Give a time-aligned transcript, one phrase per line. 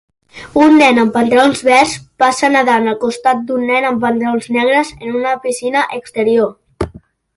[0.67, 1.91] un nen amb pantalons verds
[2.23, 6.95] passa nedant al costat d'un nen amb pantalons negres en una piscina exterior.